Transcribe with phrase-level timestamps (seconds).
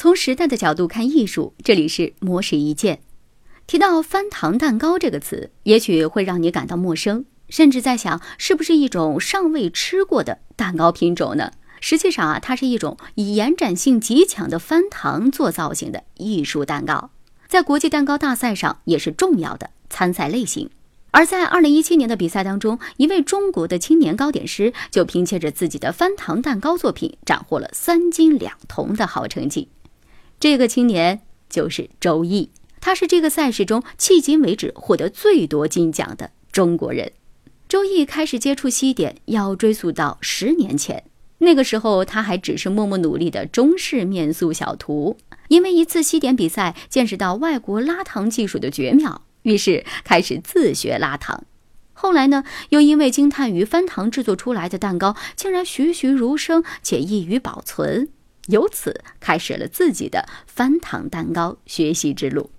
[0.00, 3.00] 从时代的角度看艺术，这里是魔石一见。
[3.66, 11.52] 提到翻糖蛋糕这个词，也许会让你感到陌生，甚至在想是不是一种尚未吃过的蛋糕品种呢？
[11.82, 17.10] 实际上啊，它是一种以延展性极强的翻糖做造型的艺术蛋糕，
[17.46, 20.70] 在国际蛋糕大赛上也是重要的参赛类型。
[21.10, 29.68] 而在二零一七年的比赛当中，一位中国的青年糕点师就凭借着自己的翻糖蛋糕作品，斩获了三金两铜的好成绩。
[30.40, 32.50] 这个青年就是周毅。
[32.80, 37.12] 他是这个赛事中迄今为止获得最多金奖的中国人。
[37.68, 41.04] 周毅开始接触西点要追溯到十年前，
[41.38, 45.18] 那个时候他还只是默默努力的中式面塑小徒。
[45.48, 51.44] 因为一次西点比赛，见识到外国拉糖技术的绝妙，于是开始自学拉糖。
[51.92, 58.08] 后来呢，又因为惊叹于翻糖制作出来的蛋糕竟然栩栩如生且易于保存，
[58.50, 62.50] 由此开始了自己的翻糖蛋糕学习之路。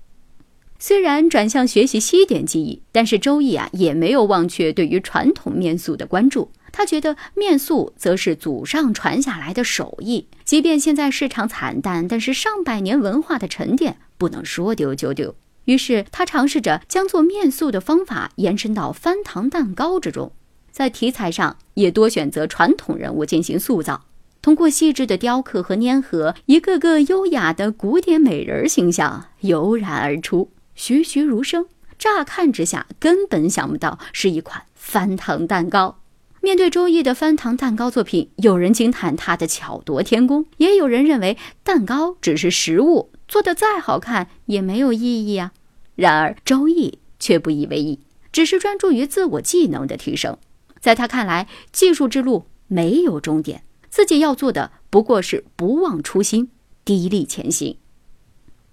[0.80, 6.52] 虽然转向学习西点技艺，但是周易啊也没有忘却对于传统面塑的关注。
[6.72, 15.36] 他觉得面塑则是祖上传下来的手艺，即便现在市场惨淡，但是上百年文化的沉淀不能说丢就丢。
[15.66, 20.32] 于是他尝试着将做面塑的方法延伸到翻糖蛋糕之中，
[20.72, 24.06] 在题材上也多选择传统人物进行塑造，
[24.42, 30.52] 通过细致的雕刻和粘合，一个个优雅的古典美人形象油然而出。
[30.74, 31.68] 栩栩如生，
[32.00, 36.00] 乍看之下根本想不到是一款翻糖蛋糕。
[36.40, 45.52] 面对周易的翻糖蛋糕作品，有人惊叹他的巧夺天工，也有人认为蛋糕只是食物，做的再好看也没有意义啊。
[45.94, 48.00] 然而周易却不以为意，
[48.32, 50.36] 只是专注于自我技能的提升。
[50.80, 53.62] 在他看来，技术之路没有终点，
[53.92, 56.50] 自己要做的不过是不忘初心，
[56.84, 57.78] 砥砺前行。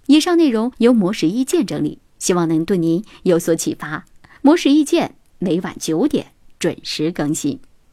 [0.07, 4.05] 以上内容由魔石一见整理，希望能对您有所启发。
[4.41, 7.59] 魔石一见每晚九点准时更新。